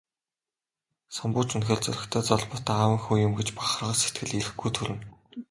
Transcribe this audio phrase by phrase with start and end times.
[1.15, 5.01] Самбуу ч үнэхээр зоригтой, золбоотой аавын хүү юм гэж бахархах сэтгэл эрхгүй төрнө.